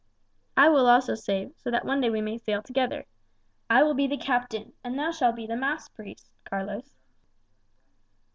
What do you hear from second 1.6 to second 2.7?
that one day we may sail